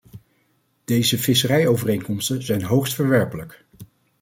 [0.83, 3.65] Deze visserijovereenkomsten zijn hoogst verwerpelijk.